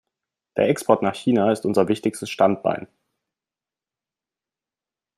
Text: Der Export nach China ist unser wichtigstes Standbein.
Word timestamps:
Der 0.57 0.67
Export 0.67 1.03
nach 1.03 1.13
China 1.13 1.51
ist 1.51 1.63
unser 1.63 1.87
wichtigstes 1.87 2.27
Standbein. 2.27 2.87